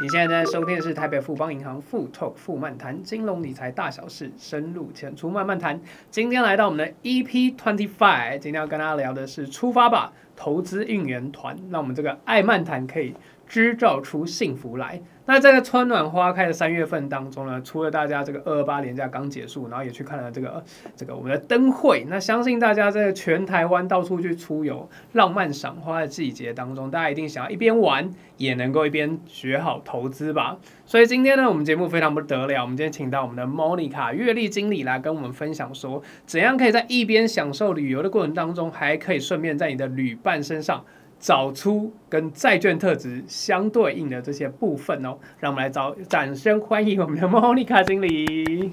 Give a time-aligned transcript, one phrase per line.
[0.00, 5.80] 你现在在收听的是台北富邦银行富 Talk 富漫谈金融理财大小事，深入浅出慢慢谈。
[6.08, 13.14] 今天来到我们的 EP Twenty Five，今天要跟大家聊的是出发吧，投资应援团，让我们这个爱漫谈可以
[13.48, 15.00] 织造出幸福来。
[15.24, 20.64] 那在这春暖花开的三月份当中呢，除了大家这个二八年假刚结束，然后也去看了这个
[20.96, 22.06] 这个我们的灯会。
[22.08, 30.56] 那相信大家在全台湾到处去出游、浪漫赏花的季节当中，大家一定想要一边玩，也能够一边学好投资吧。
[30.86, 40.82] 所以今天呢，我们节目非常不得了，我们今天请到我们的 Monica 月历经理来跟我们分享说，怎样可以在一边享受旅游的过程当中，还可以顺便在你的旅伴身上。
[41.20, 48.72] 找出跟债券特质相对应的这些部分哦，让我们来找掌声欢迎我们的 Monica 经理。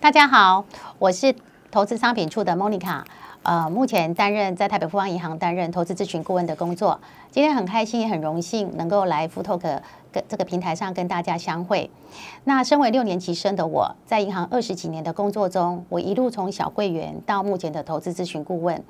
[0.00, 0.64] 大家好，
[0.98, 1.34] 我是
[1.70, 3.02] 投资商品处的 Monica，
[3.44, 6.98] 呃，目前担任在台北富邦银行担任投资咨询顾问的工作。
[7.30, 9.80] 今天很开心也很荣幸能够来富 talk
[10.26, 11.90] 这个平台上跟大家相会。
[12.44, 18.82] 那身为六年级生的我，在银行二十几年的工作中，我一路从小柜员到目前的投资咨询顾问，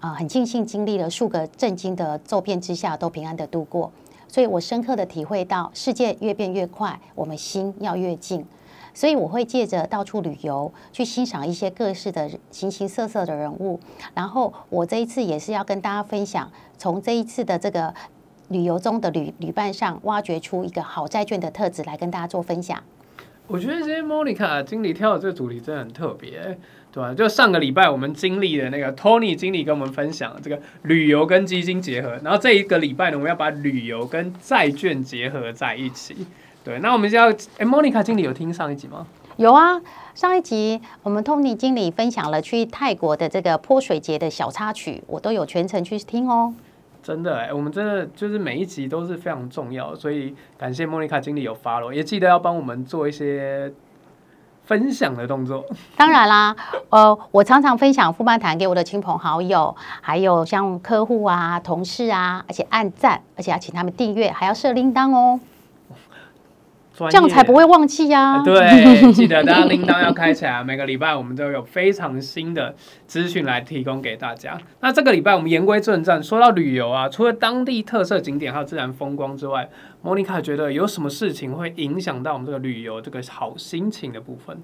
[0.00, 3.90] 啊、很庆幸经历了数个震惊的骤变之下，都平安的度过。
[4.28, 8.44] 所以我深刻的体会到，世界越变越快，我们心要越静。
[8.94, 13.78] 所以我会借着到处旅游，去欣赏一些各式的形形色色的人物。
[14.14, 17.92] 然后我这一次也是要跟大家分享，从这一次的这个。
[18.48, 22.78] 旅游中的旅旅伴上挖掘出一个好债券的特质来跟大家做分享。
[23.46, 26.58] 我觉得今天 Monica 经理挑的这个主题真的很特别，
[26.92, 27.14] 对吧？
[27.14, 36.14] 就上个礼拜我们经历的那个 Tony 经理跟我们分享这个旅游跟基金结合，然后这一个礼拜呢，我们要把旅游跟债券结合在一起。
[36.64, 39.06] 对，那我们就要，哎，Monica 经理有听上一集吗？
[39.36, 39.78] 有啊，
[40.14, 46.54] 上一集我们 Tony 经理分享了去泰国的这个泼水节的小插曲，我都有全程去听哦。
[47.02, 53.70] 真的哎，我们真的就是每一集都是非常重要，所以感谢莫妮卡经理有 follow，也记得要帮我们做一些
[54.64, 55.62] 分享的动作。
[55.98, 56.56] 当然啦，
[56.88, 65.38] 呃，我常常分享富曼谈给我的亲朋好友，还有像客户啊、同事啊，而且按赞，而且要请他们订阅，还要设铃铛哦。
[66.96, 68.42] 这样才不会忘记呀、啊！
[68.44, 70.62] 对， 记得大家铃铛要开起来。
[70.62, 72.72] 每个礼拜我们都有非常新的
[73.06, 74.56] 资讯来提供给大家。
[74.80, 79.68] 那这个礼拜我们言归正传，说到旅游啊，除了当地特色景点还有自然风光之外，
[80.02, 84.56] 莫妮卡觉得有什么事情会影响到我们这个旅游这个好心情的部分？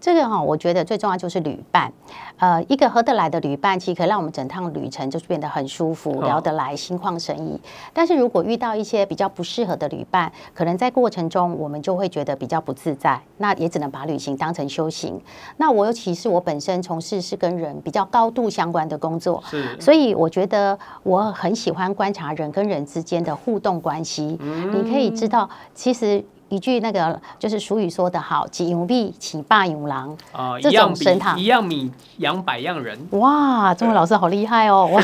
[0.00, 1.92] 这个哈，我觉得最重要就是旅伴。
[2.38, 7.58] 呃，一个合得来的旅伴，其实可以让我们整趟旅程就是变得很舒服，聊得来，心旷神怡。
[7.94, 13.18] 但是如果遇到一些比较不适合的旅伴，可能在过程中我们就会觉得比较不自在。
[13.38, 15.20] 那也只能把旅行当成修行。
[15.56, 19.42] 那我尤其是我本身从事是跟人比较高度相关的工作，
[19.80, 24.36] 所以我觉得我很喜欢观察人跟人之间的互动关系。
[24.40, 26.22] 嗯，你可以知道，其实。
[26.48, 32.96] 一句那个就是俗语说的好，几样米养百样人啊，这种神堂一样米养百样人。
[33.10, 34.86] 哇，中文老师好厉害哦！
[34.94, 35.00] 哇，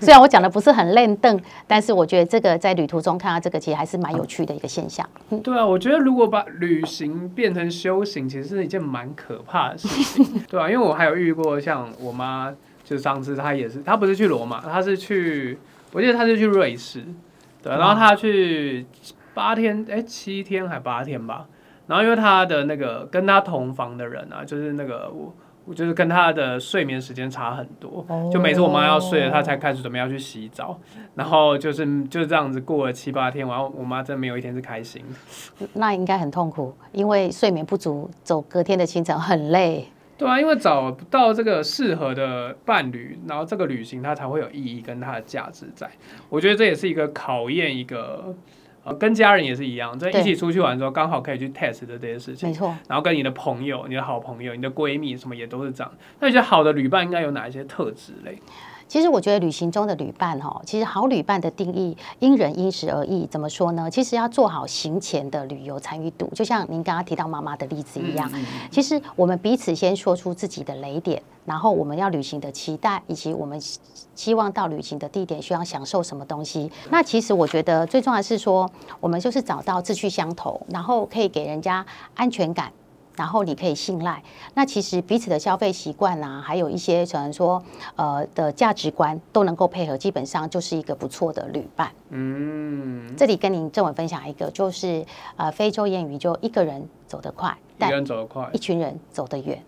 [0.00, 5.04] 虽然我讲的不是很练邓，但是我觉得这个在旅途中看到这个，其实还是蛮有趣的一个现象。
[5.42, 10.40] 对啊，我觉得如果把旅行变成修行，其实是一件蛮可怕的事情。
[10.48, 12.52] 对啊，因为我还有遇过像我妈，
[12.84, 15.58] 就上次她也是，她不是去罗马，她是去，
[15.92, 17.04] 我记得她是去瑞士，
[17.60, 18.86] 对，然后她去。
[19.36, 21.46] 八天，哎，七天还八天吧。
[21.86, 25.36] 然后因为他的那个跟他同房的人啊，就是那个我，
[25.66, 28.06] 我就是跟他的睡眠时间差很多。
[28.32, 30.80] 就每次我妈要睡了，他才开始准备要去洗澡。
[31.14, 35.04] 然后就是就这样子过了七八天，然后我妈真没有一天是开心。
[35.74, 39.86] 那应该很痛苦，因为睡眠不足，走隔天的清晨很累。
[40.16, 45.86] 对啊，因为找不到这个适合的伴侣，然后这个旅行它才会有意义跟它的价值在。
[46.30, 48.34] 我觉得这也是一个考验一个。
[48.94, 52.48] 跟家人也是一样，在一起出去玩的时候，刚好可以去 test 的这些事情。
[52.48, 52.74] 没错。
[52.88, 55.92] 然后跟你的朋友、你的好朋友、你的闺蜜什么也都是这样。
[56.20, 58.38] 那你觉得好的旅伴应该有哪一些特质嘞？
[58.88, 63.26] 其实我觉得旅行中的旅伴哈，其实好旅伴的定义因人因时而异。
[63.26, 63.90] 怎么说呢？
[63.90, 68.30] 其实要做好行前的旅游参与度，就像您刚刚提到妈妈的例子一样。
[68.70, 73.60] 其实我们彼此先说出自己的雷点，然后我们要旅行的期待，以及我们
[74.14, 76.70] 希望到旅行的地点需要享受什么东西。
[76.90, 78.70] 那其实我觉得最重要的是说，
[79.00, 81.84] 我们就是找到志趣相投，然后可以给人家
[82.14, 82.72] 安全感。
[83.16, 84.22] 然后你可以信赖，
[84.54, 87.62] 那其实彼此的消费习惯啊，还有一些可能说
[87.96, 91.90] 呃的价值观都能够配合，基本上就是一个不错的旅伴。
[92.10, 95.04] 嗯，这里跟您正文分享一个，就是
[95.36, 99.60] 呃非洲谚语，就一个人走得快，一个人走得快，一群人走得远。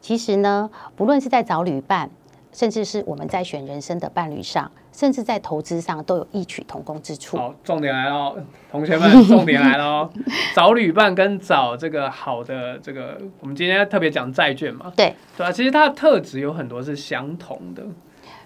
[0.00, 2.08] 其实呢，不论是在找旅伴，
[2.52, 7.36] 甚至是我们在选人生的伴侣上，甚至在投资上都有异曲同工之处。
[7.36, 8.36] 好，重点来了，
[8.70, 10.08] 同学们， 重点来了，
[10.54, 17.82] 找旅伴跟找这个好的这个，我们今天特别讲债券嘛，对，对啊，其实它的特质有很多是相同的。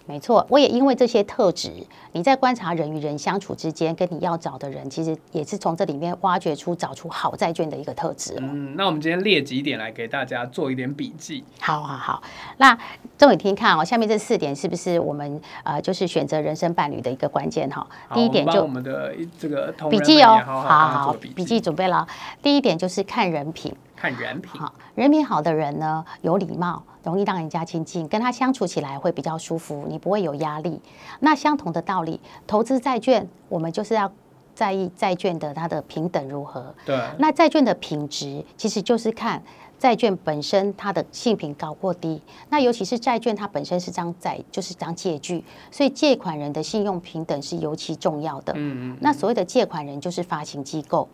[0.07, 1.71] 没错，我也因为这些特质，
[2.13, 8.37] 你在观察人与人相处之间，跟你要找的人，其实也是从这里面挖掘出找出好债券的一个特质。
[8.39, 11.45] 嗯，那我们今天列几点来给大家做一点笔记。
[11.61, 12.23] 好好好，
[12.59, 12.79] 那
[13.19, 17.87] 众位听看哦，下面这四点是不是我们呃就是选择人生伴侣的一个关键哈？
[18.15, 22.07] 第一点就我们的这个笔记哦，好好好，笔记准备了。
[22.41, 23.75] 第一点就是看人品。
[23.97, 30.81] 看人品，好，人品好的人呢，有礼貌，容易让人家亲近，跟他相处起来会比较舒服，你不会有压力。
[31.21, 34.13] 那相同的道理，投资债券，我们就是要
[34.55, 36.75] 在意债券的它的平等如何。
[36.85, 36.99] 对。
[37.19, 39.43] 那债券的品质，其实就是看
[39.79, 42.21] 债券本身它的信评高或低。
[42.51, 48.53] 那尤其是债券，它本身是张债，就是张借据，所以借款人的信用平等是尤其重要的。
[48.57, 48.99] 嗯嗯。
[49.01, 51.09] 那所谓的借款人就是发行机构。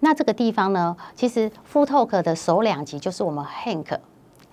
[0.00, 3.98] 那这个地方呢，其实 Full Talk 的首两级就是我们 Hank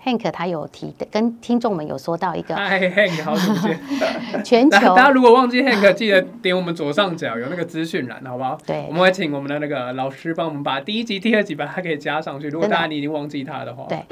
[0.04, 3.80] Hank，Hank 他有提跟听众们有说到一个，嗨 Hank 好久不见，
[4.44, 8.58] 全球大家如果忘记 Hank，记得点我们左上角有那个资讯栏，好不好？
[8.66, 12.48] 对，我们会请我们的那个老师帮我们把第一集、第二集把它给加上去。
[12.48, 14.04] 如果大家你已经忘记他的话，对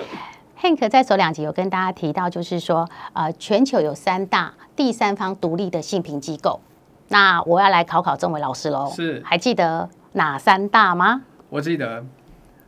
[0.61, 6.61] ，Hank 在首两集有跟大家提到，就是说呃，全球有三大第三方独立的信评机构。
[7.09, 11.23] 那我要来考考众位老师喽，是还记得哪三大吗？
[11.49, 12.05] 我记得，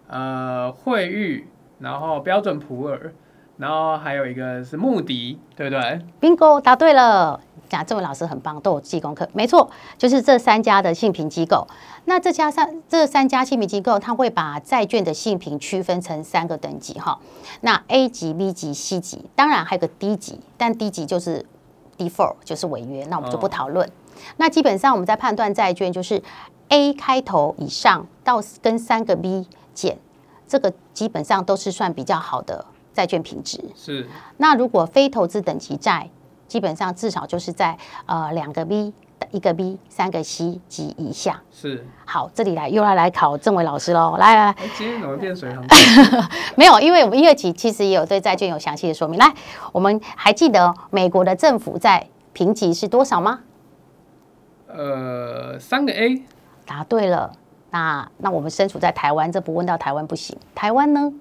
[0.09, 1.47] 呃，惠誉，
[1.83, 3.13] 然后标准普尔，
[3.57, 7.41] 然后还有一个是穆迪，对不对？Bingo，答对了。
[7.69, 9.27] 讲这位老师很棒，都有记功课。
[9.33, 11.67] 没错，就是这三家的信评机构。
[12.05, 17.19] 那这家三这三家信评机构，它会把债券的信评区分成三个等级哈。
[17.63, 21.45] 那 A 级、B 级、C 级，当然还有个 D 级，但 D 级就是
[21.97, 23.07] default，就是违约。
[23.07, 23.89] 那我们就不讨论。
[23.89, 23.93] 哦、
[24.37, 26.23] 那基本上我们在判断债券就是。
[26.69, 29.99] A 开头以上到跟三个 B 减，
[30.53, 32.63] 这个基本上都是算比较好的
[32.93, 33.59] 债券品质。
[33.75, 34.07] 是。
[34.37, 36.11] 那如果非投资等级债，
[36.47, 38.93] 基本上至少就是在呃两个 B、
[39.31, 41.41] 一个 B、三个 C 级以下。
[41.51, 41.87] 是。
[42.05, 44.57] 好，这里来又要来考政委老师喽，来来来。
[44.77, 45.51] 今天怎么变水
[46.55, 49.19] 没有，因为我们一二期其实也有对债券有详细的说明。
[49.19, 49.33] 来，
[49.73, 53.41] 我们还记得美国的政府债评级是多少吗？
[54.69, 56.23] 呃，三个 A。
[56.67, 57.33] 答对了，
[57.73, 60.37] 那那我们身处在台湾，这不问到台湾不行。
[60.55, 61.13] 台湾呢？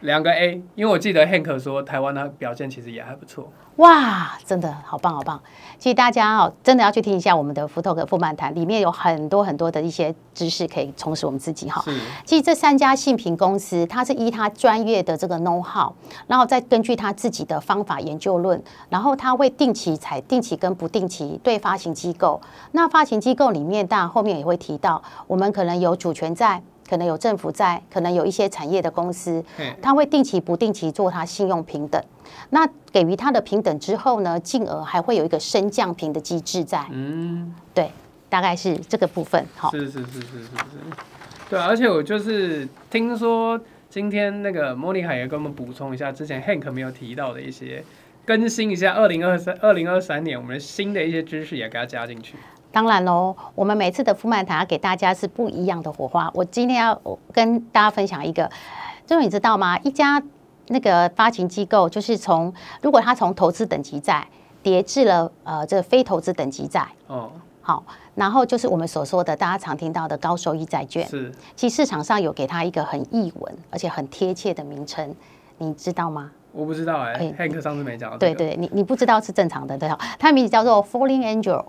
[0.00, 3.50] 两个 A，因为我记得 Hank 说台湾的表现其实也还不错。
[3.76, 5.40] 哇，真的好棒好棒！
[5.78, 11.84] 其实大家哦，真的要去听一下我们的 Full Talk 富曼谈，里面有很多很多的一些知识可以充实我们自己哈。
[12.24, 15.92] 其实这三家信评公司，它是依它专业的这个 know how，
[16.26, 22.40] 然后再根据它自己的方法研究论，然后它会定期采定期跟不定期对发行机构。
[22.72, 26.62] 那发行机构里面，当然后面也会提到，我们可能有主权债。
[26.88, 29.44] 可能有政府在，可能有一些产业的公司，
[29.82, 32.02] 他会定期不定期做他信用平等。
[32.50, 36.84] 那给予他的平等之后呢，进而还会有一个升降平的机制在。
[36.90, 37.90] 嗯，对，
[38.28, 39.44] 大概是这个部分。
[39.54, 40.54] 好，是是是是是是，
[41.50, 43.60] 对，而且我就是听说
[43.90, 47.84] 今天那个莫妮卡也跟我们补充一下，之前 Hank 没有提到的一些，
[48.24, 52.36] 更新一下二零二三二零二三年我们的新的一些知识也给他加进去。
[52.70, 56.30] 当然喽，我们每次的富漫谈要给大家是不一样的火花。
[56.34, 57.00] 我今天要
[57.32, 58.48] 跟大家分享一个，
[59.06, 59.78] 就是你知道吗？
[59.78, 60.22] 一家
[60.68, 64.26] 那个发行机构，就是从如果他从投资等级债
[64.62, 67.30] 跌至了呃这个非投资等级债，哦，
[67.62, 67.82] 好，
[68.14, 71.06] 然后就是我们所说的大家常听到的高收益债券。
[71.08, 75.14] 是，其实市场上有给他一个很译文而且很贴切的名称，
[75.56, 76.30] 你知道吗？
[76.52, 78.18] 我不知道哎、欸，汉克上次没讲。
[78.18, 81.64] 对对，你你不知道是正常的，对，它的名字叫做 Falling Angel。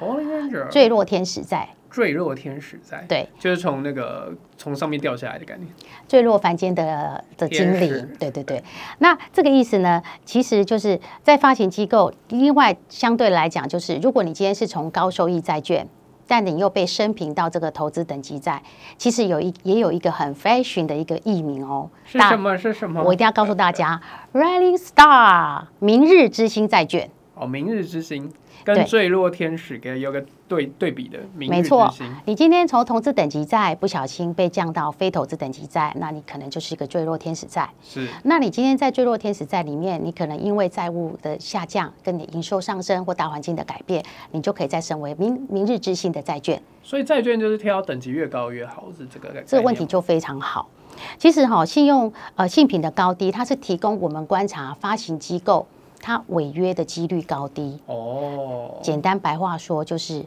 [0.70, 5.68] 坠落天使在，坠落天使在，对，就是从那个从上面掉下来的概念，
[6.08, 7.88] 坠落凡间的的经理，
[8.18, 8.62] 对对对。
[8.98, 15.86] 那这个意思呢，其实就是在发行机构，另外相对来讲，就是如果你今天是从高收益债券，
[16.26, 18.62] 但你又被升评到这个投资等级债，
[18.96, 22.56] 其实有一也有一个很 fashion 的一个译名哦，是什么？
[22.56, 23.02] 是什么？
[23.02, 24.00] 我一定要告诉大家
[24.32, 28.30] ，Rising Star 明日之星债券，哦，明日之星。
[28.62, 31.90] 跟坠落天使给有个对对比的，没错。
[32.26, 37.66] 你今天从投资等级债不小心被降到非投资等级债，那你可能就是一个坠落天使债。
[37.82, 38.06] 是。
[38.24, 46.62] 那你今天在坠落天使债里面，你可能因为债务的下降，跟你营收上升或大环境的改变，你就可以再升为明明日之星的债券。
[46.82, 49.42] 所以债券就是挑等级越高越好，是这个。
[49.46, 50.68] 这个问题就非常好。
[51.16, 55.66] 其实哈，信用呃信品的高低，它是提供我们观察发行机构。
[56.00, 57.78] 它违约的几率高低。
[57.86, 60.24] 哦，简单白话说就是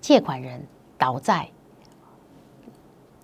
[0.00, 0.64] 借款人
[0.96, 1.48] 倒债。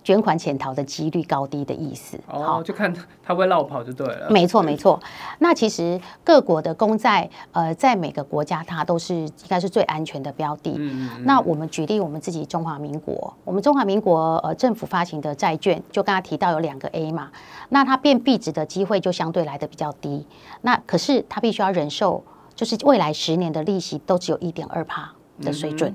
[0.04, 4.28] 卷款潜逃的几率高低的意思，哦，就看他会落跑就对了。
[4.30, 5.00] 没错，没错。
[5.38, 10.74] 那其实各国的公债，呃，在每个国家它都是应该是最安全的标的。
[10.76, 11.24] 嗯嗯。
[11.24, 17.30] 那我们举例，我们自己中华民国，我们中华民国呃政府发行的债券，就刚刚提到有两个 A 嘛，
[17.70, 20.26] 那它变币值的机会就相对来的比较低。
[20.60, 22.22] 那可是它必须要忍受，
[22.54, 25.90] 就是未来十年的利息都只有一点二帕的水准。
[25.90, 25.94] 嗯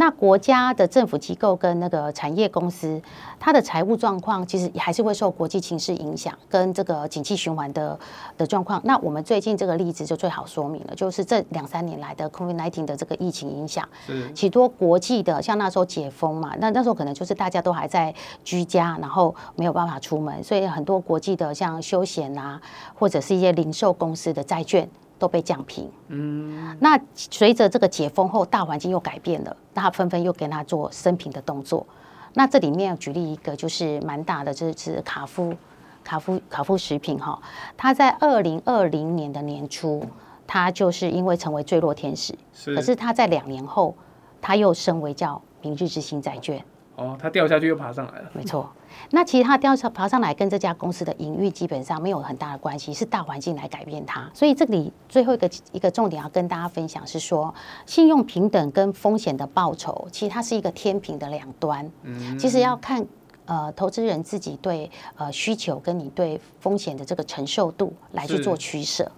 [0.00, 2.98] 那国家的政府机构跟那个产业公司，
[3.38, 7.98] 它的财务状况其实还是会受国际情势影响，跟这个景气循环的
[8.38, 8.80] 的状况。
[8.82, 13.86] 那我们最近这个例子就最好说明了，就是这两三年来的 COVID-19 的这个疫情影响，
[14.34, 22.58] 许多国际的像那时候解封嘛，那那时候可能就是大家都还在居家，然后没有办法出门，所以很多国际的像休闲啊，
[22.98, 24.88] 或者是一些零售公司的债券。
[25.20, 31.86] 都被降平，嗯，那随着这个解封后，大环境又改变了，那纷纷又跟他做升平的动作。
[32.32, 35.54] 那这里面举例一个，就是蛮大的，就是卡夫
[36.02, 37.38] 卡夫卡夫食品哈，
[37.76, 40.02] 他在二零二零年的年初，
[40.46, 43.94] 他就是因为成为坠落天使，是，可是他在两年后，
[44.40, 46.64] 他又升为叫明日之星债券。
[47.00, 48.30] 哦，它掉下去又爬上来了。
[48.34, 48.70] 没错，
[49.10, 54.30] 那其实它掉下爬上来跟这家公司的营运基本上没有很大的关系，是大环境来改变它。
[54.34, 57.54] 所以这里最后一个一个重点要跟大家分享是说，
[57.86, 61.90] 信用平等跟风险的报酬，其实它是一个天平的两端。
[62.02, 63.06] 嗯，其实要看
[63.46, 69.10] 呃投资人自己对呃需求跟你对风险的这个承受度来去做取舍。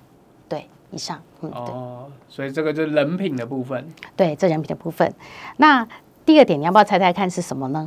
[0.48, 1.20] 对，以上。
[1.40, 3.84] 嗯，哦，所以这个就是人品的部分。
[4.16, 5.12] 对，这人品的部分。
[5.56, 5.84] 那
[6.24, 7.84] 第二点，你要不要猜猜看是什么呢？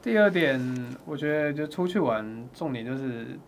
[0.00, 0.60] 第二点，
[1.04, 3.38] 我觉得就出去玩，重点就是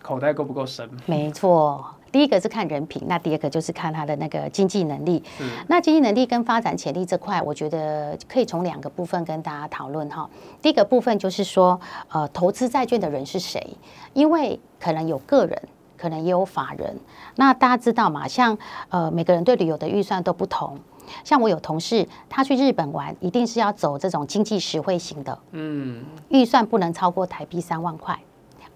[0.00, 0.88] 口袋够不够深。
[1.06, 5.22] 没错，第一个是看人品，那第二个就是看他的那个经济能力。
[5.66, 10.30] 那经济能力跟发展潜力这块，我觉得可以从两个部分跟大家讨论哈。
[10.62, 11.78] 第一个部分就是说，
[12.08, 13.76] 呃，投资债券的人是谁？
[14.14, 15.60] 因为可能有个人，
[15.98, 16.96] 可能也有法人。
[17.34, 18.28] 那大家知道嘛？
[18.28, 18.56] 像
[18.88, 20.78] 呃，每个人对旅游的预算都不同。
[21.24, 28.18] 像我有同事，他去日本玩，一定是要走这种经济实惠型的，嗯，预算不能超过台币三万块，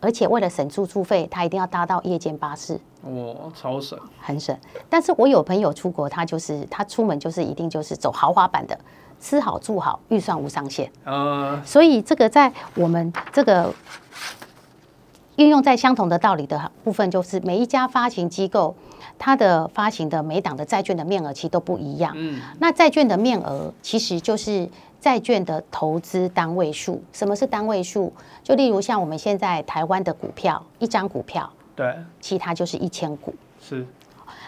[0.01, 4.57] 而且为了省住宿费，他一定要搭到夜间巴士，哇，超省，很省。
[4.89, 8.79] 但是我有朋友出国，他就是他出门就是一定就是走豪华版的，
[9.21, 13.73] 吃好住好，预算无上限，呃，所以这个在我们这个
[15.37, 18.75] 运用在相同的道理的部分，就是每一家发行机构。
[19.19, 22.13] 它的发行的每档的债券的面额其实都不一样。
[22.17, 24.69] 嗯，那债券的面额其实就是
[25.01, 27.03] 债券的投资单位数。
[27.15, 28.13] 什么是单位数？
[28.43, 33.35] 就例如像我们现在台湾的股票，一张股票，对，其他就是一千股。
[33.59, 33.87] 是。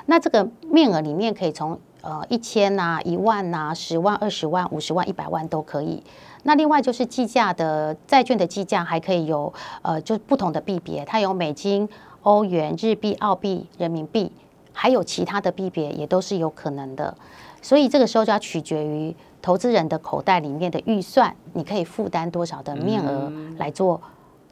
[0.05, 6.03] 那这个面额里面可以从呃一千呐、一万呐、十万、二十万、五十万、一百万都可以。
[6.43, 9.53] 那另外就是计价的债券的计价还可以有
[9.83, 11.89] 呃就不同的币别，它有美金、
[12.23, 14.33] 欧元、日币、澳币、人民币。
[14.81, 17.13] 还有其他的币别也都是有可能的，
[17.61, 24.01] 所以这个时候就要取决于投资人的口袋里面的预算，你可以负担多少的面额来做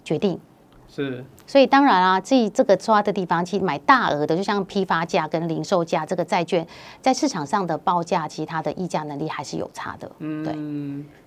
[0.02, 0.36] 决定。
[0.88, 1.24] 是。
[1.46, 6.66] 所以当然啊，这这个抓的地方，其实买大额的，就像批发价跟零售价，这个债券
[7.00, 10.10] 在市场上的报价，其实它的溢价能力还是有差的。
[10.18, 10.52] 嗯，对。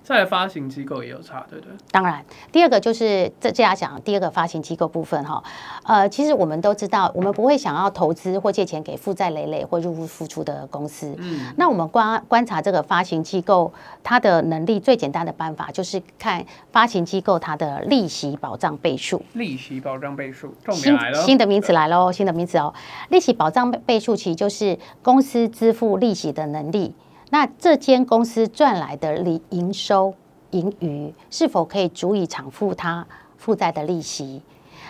[0.02, 1.74] 再来发行机构也有差，对不对？
[1.92, 5.42] 当然，第二个就是这这样讲，第二个发行机构部分哈，
[5.84, 11.14] 呃，其实我们都知道，我们不会想要投资或借钱给负债累累或入不敷出的公司。
[11.18, 19.22] 嗯，那我们观观察这个发行机构它的能力，最简单的办法就是看发行机构它的利息保障倍数。
[19.34, 22.74] 利息保障倍数，重点来了，新新的名词来喽，新的名词哦，
[23.10, 26.92] 利息保障倍数其实就是公司支付利息的能力。
[27.30, 30.14] 那这间公司赚来的利营收
[30.50, 33.06] 盈余是否可以足以偿付它
[33.38, 34.42] 负债的利息？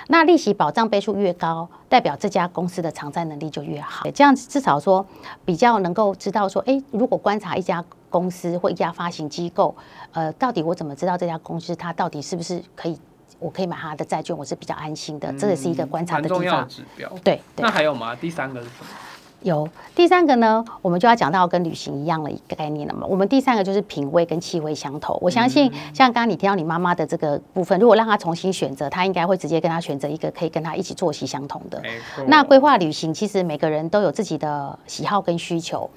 [0.08, 4.10] 那利息保障倍数越高，代表这家公司的偿债能力就越好。
[4.10, 5.06] 这样至少说
[5.44, 9.76] 比较能够知道说，诶，如果观察一家公司或一家发行机构，
[10.12, 12.98] 呃，到底我怎么知道这家公司它到底是不是可以，
[13.38, 15.32] 我可以买它的债券，我是比较安心的。
[15.34, 16.66] 这也是一个观察的地方。
[16.68, 17.08] 指标。
[17.22, 17.40] 对。
[17.54, 17.62] 对。
[17.62, 18.16] 那还有吗？
[18.16, 18.86] 第三个是什么？
[19.42, 23.06] 有第三个呢，我们就要讲到跟旅行一样的一个概念了嘛。
[23.06, 25.18] 我们第三个就是品味跟气味相投。
[25.22, 31.82] 我相信，像刚刚你提到你妈妈的这个部分，如果让她重新选择，她应该会直接跟她选择一个可以跟她一起作息相同的。
[32.26, 35.88] 那规划旅行，其实每个人都有自己的喜好跟需求。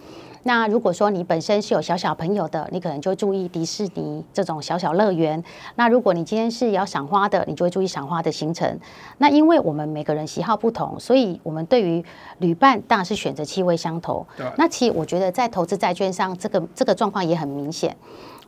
[0.44, 5.42] 那如果说你本身是有小小朋友的，你可能就注意迪士尼这种小小乐园。
[5.76, 8.80] 那如果你今天是要赏花的，你就会注意赏花的行程。
[9.18, 12.04] 那因为我们每个人喜好不同，所以我们对于
[12.40, 14.26] 旅伴当然是选择气味相投。
[14.38, 17.96] 对那其实我觉得在投资债券上，这个这个状况也很明显。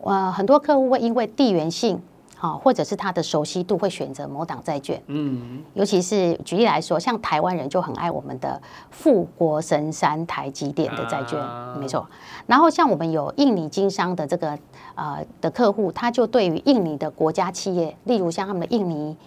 [0.02, 2.02] 呃，很多客户会因为地缘性。
[2.46, 8.62] 好，或者是他的熟悉度会选择某档债券，嗯，尤其是举例来说，像台湾人就很爱我们的
[8.92, 12.08] 富国神山台积电的债券，啊、没错。
[12.46, 14.56] 然后像我们有印尼经商的这个
[14.94, 19.18] 呃的客户，他就对于印尼的国家企业，例如像他们的印尼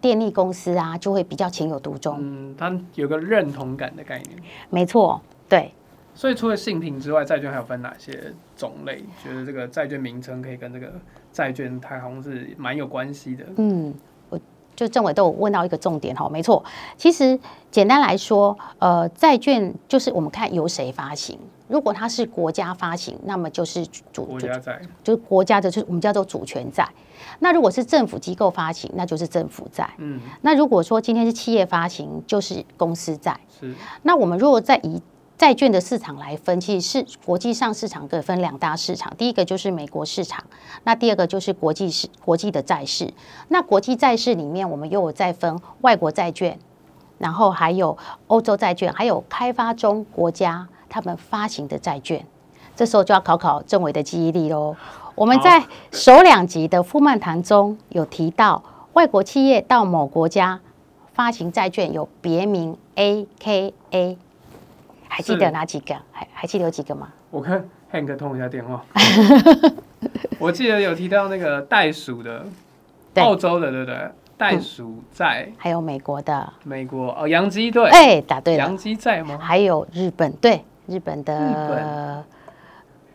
[0.00, 5.72] 电力公司啊，就会比较情有独钟，嗯，他有个认同感的概念，没错，对。
[6.14, 9.04] 所以除了信评之外，债券还有分哪些种类？
[9.22, 10.92] 觉得这个债券名称可以跟这个
[11.32, 13.44] 债券它好像是蛮有关系的。
[13.56, 13.94] 嗯，
[14.28, 14.38] 我
[14.76, 16.62] 就政委都有问到一个重点哈，没错。
[16.96, 17.38] 其实
[17.70, 21.38] 简单来说，呃，债券就是我们看由谁发行。
[21.68, 26.86] 如果它是国家发行，那么就是主国家债，就是国家的，就是我们叫做主权债。
[27.38, 29.88] 那如果是政府机构发行，那就是政府债。
[29.98, 30.20] 嗯。
[30.42, 33.38] 那如果说今天是企业发行，就是公司债。
[33.60, 33.72] 是。
[34.02, 35.00] 那我们如果在以
[35.40, 40.44] 债券的市场来分，其实是国际上市场可以分两大市场，第一个就是美国市场，
[40.84, 43.10] 那第二个就是国际市国际的债市。
[43.48, 46.58] 那国际债市里面，我们又有再分外国债券，
[47.16, 52.26] 然后还有欧洲债券，还有开发中国家他们发行的债券。
[52.76, 54.76] 这时候就要考考政委的记忆力喽。
[55.14, 60.60] 我们在首两集的富漫谈中有提到，外国企业到某国家
[61.14, 64.18] 发行债券有别名 AKA。
[65.10, 65.94] 还记得哪几个？
[66.12, 67.08] 还还记得有几个吗？
[67.30, 68.82] 我看 Hank 通一下电话。
[70.38, 72.46] 我记得有提到那个袋鼠的，
[73.16, 74.10] 澳洲的对不对？
[74.38, 76.50] 袋鼠在，还有美国的。
[76.64, 77.90] 美国哦，洋基队。
[77.90, 78.60] 哎，答对了。
[78.60, 79.36] 洋基在吗？
[79.36, 81.38] 还有日本对，日本的。
[81.38, 82.24] 日本。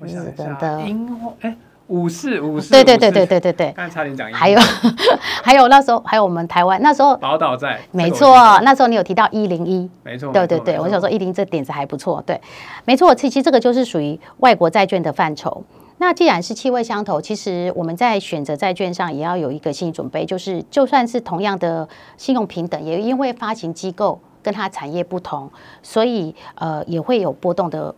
[0.08, 0.82] 日本的。
[0.82, 1.58] 樱花哎。
[1.88, 4.32] 五四五四，对对对对对对对，刚才差点讲。
[4.34, 4.60] 还有
[5.44, 12.42] 还有那时候还有我们台湾那时候宝岛在，没错，那时候你有提到一零一，没错，对对对，我想说一零这点子还不错，对，
[12.86, 15.63] 没错，其实这个就是属于外国债券的范畴。
[15.98, 25.50] 那既然是气味相投，其实我们在选择债券上也要有一个心理准备，就是就算是同样的信用平等，也因为发行机构跟它产业不同，
[25.82, 27.95] 所以呃也会有波动的的。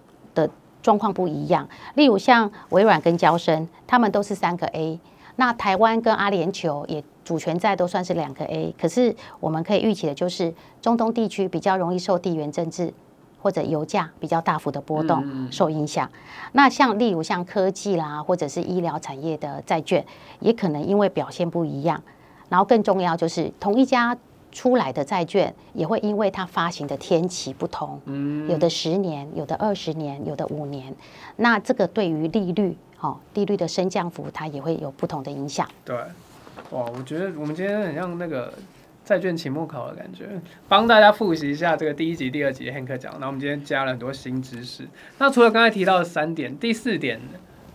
[0.87, 4.97] 状况不一样，例如像微软跟交生，他们都是三个 A。
[5.35, 8.73] 那台湾跟阿联酋也主权债都算是两个 A。
[8.79, 12.93] 可是我们可以预期的就是，中东地区比较容易受地缘政治
[13.41, 16.09] 或者油价比较大幅的波动受影响。
[16.53, 20.05] 那像例如像科技啦，或者是医疗产业的债券，
[20.39, 22.01] 也可能因为表现不一样。
[22.47, 24.17] 然后更重要就是同一家。
[24.57, 30.91] 出来的债券也会因为它发行的天期不同，嗯，有的十年，有的二十年，有的五年，
[31.35, 35.69] 那这个对于利率，哦，利率的升降幅，它也会有不同的影响。
[35.85, 35.95] 对，
[36.71, 38.51] 哇，我觉得我们今天很像那个
[39.05, 40.25] 债券期末考的感觉，
[40.67, 44.87] 帮大家复习一下这个第一集、第二集 Hank 讲，然后我们今天加了很多新知识。
[45.19, 47.21] 那除了刚才提到的三点，第四点，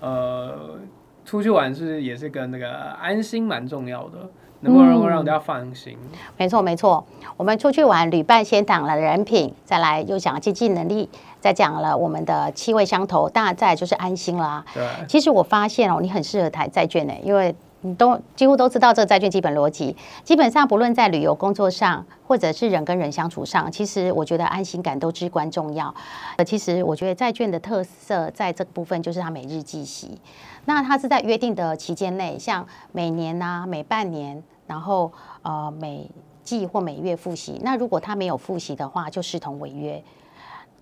[0.01, 0.81] 呃，
[1.25, 2.69] 出去玩是也是跟那个
[3.01, 4.29] 安心蛮重要的？
[4.63, 5.97] 能不能够让大家放心？
[6.03, 7.05] 嗯、没错，没错。
[7.37, 11.09] 我们出去玩，旅伴先讲了人品，再来又讲了经济能力，
[11.41, 14.65] 再讲了我们的气味相投，当然再来就是安心啦。
[14.73, 14.83] 对。
[15.07, 19.97] 其实我发现哦，你很适合台债券呢，因为你都几乎都知道这个债券基本逻辑。
[20.25, 25.95] 基本上不论在旅游、工作上，或者是人跟人相处上，其实我觉得安心感都至关重要。
[26.37, 30.19] 呃，其实我觉得债券的特色在这部分就是它每日计息。
[30.65, 34.43] 那它是在约定的期间内，像每年呐、啊、每半年。
[34.65, 36.09] 然后呃每
[36.43, 40.03] 季或每月付息，那如果它没有付息的话，就视同违约。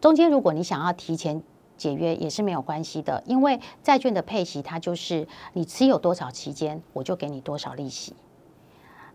[0.01, 1.43] 中间如果你想要提前
[1.81, 8.15] 解约也是没有关系的，因为债券的配息它就是你持有多少期间，我就给你多少利息。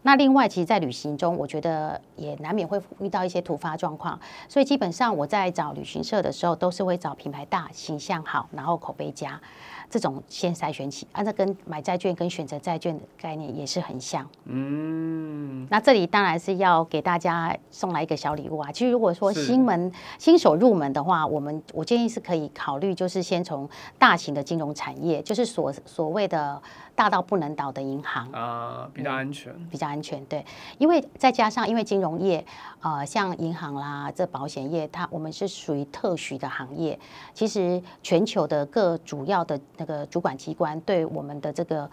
[0.06, 9.42] 那另外，其实，在旅行中，我觉得也难免会遇到一些突发状况，所以基本上我在找旅行社的时候，都是会找品牌大、形象好，然后口碑佳。
[9.88, 14.28] 这种先筛选起，按、啊、照跟买债券跟选择债券的概念也是很像。
[14.46, 18.72] 嗯，那这里当然是要给大家送来一个小礼物啊。
[18.72, 26.62] 其实如果说新门新手入门的话，我们我建议是可以考虑，就是先从大型的金融产业，就是所所谓的。
[26.96, 30.44] 大到不能倒的银行啊，比较安全，嗯，比较安全，对，
[30.78, 32.44] 因为再加上因为金融业，
[32.80, 36.98] 呃，像银行啦，这保险业，它我们是属于特许的行业。
[37.34, 41.90] 其实全球的各主要的那个主管机关对我们的这个，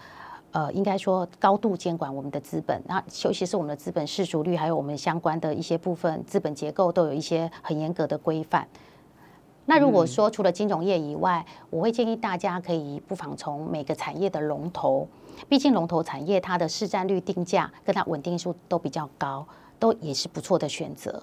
[0.52, 8.66] 呃，应该说高度监管我们的资本，那尤其是我们的资本市足率，还有我们相关的一些部分资本结构，都有一些很严格的规范。
[9.72, 15.08] 那如果说除了金融业以外，我会建议大家可以不妨从每个产业的龙头，
[15.48, 19.46] 毕竟龙头产业它的市占率定价跟它稳定数都比较高，
[19.78, 21.22] 都也是不错的选择。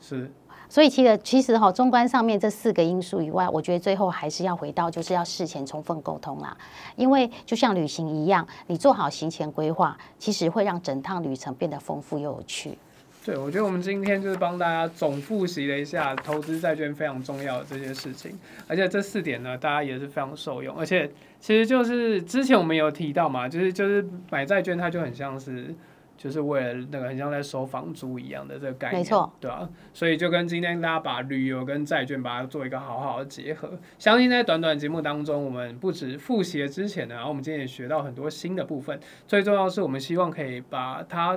[0.00, 0.30] 是。
[0.68, 6.56] 所以其实其实哈，中观上面这四个因素以外，我觉得最后还是要回到就是要事前充分沟通啦。
[6.94, 12.78] 因为就像旅行一样，你做好行前规划，其实会让整趟旅程变得丰富又有趣。
[13.24, 20.76] 对，我觉得我们今天就是帮大家总复习了一下投资债券非常重要的这些事情，而且这四点呢，大家也是非常受用。
[20.76, 21.10] 而且
[21.40, 25.74] 其实就是之前我们有提到嘛，就是就是买债券它就很像是。
[26.16, 33.72] 就是为了那个很像在收房租一样的这个概念，没错，对啊，所以就跟今天大家把旅游跟债券把它做一个好好的结合。
[33.98, 38.98] 相信在短短节目当中，我们不止复习了之前呢，然后我们今天也学到很多新的部分。
[39.26, 41.36] 最重要的是，我们希望可以把它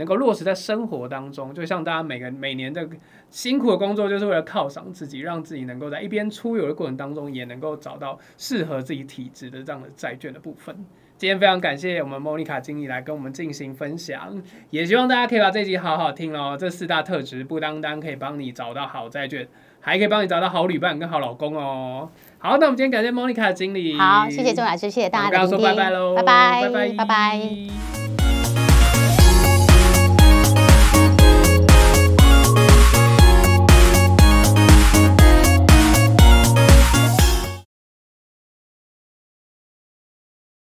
[0.00, 1.54] 能够落实在生活当中。
[1.54, 2.88] 就像大家每个每年的
[3.28, 10.74] 辛苦的工作，就是为了犒赏自己，让自己能够在一边出游的过程当中，也能够找到适合自己体质的这样的债券的部分。
[11.18, 16.56] 今天非常感谢我们莫妮卡经理来跟我们进行分享，也希望大家可以把这集好好听哦。
[16.58, 19.46] 这四大特质不单单可以帮你找到好债券，
[19.80, 22.08] 还可以帮你找到好旅伴跟好老公哦。
[22.38, 23.98] 好，那我们今天感谢莫妮卡经理。
[23.98, 25.66] 好，谢谢周老师，谢谢大家的聆听。
[25.66, 28.09] 拜拜喽，拜拜，拜拜，拜拜。